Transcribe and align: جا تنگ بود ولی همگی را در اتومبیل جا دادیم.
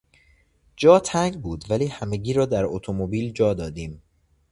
جا 0.77 0.99
تنگ 0.99 1.41
بود 1.41 1.63
ولی 1.69 1.87
همگی 1.87 2.33
را 2.33 2.45
در 2.45 2.65
اتومبیل 2.65 3.33
جا 3.33 3.53
دادیم. 3.53 4.01